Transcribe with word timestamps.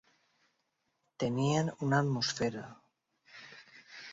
Tenien 1.23 1.69
una 1.89 1.99
atmosfera. 2.07 2.65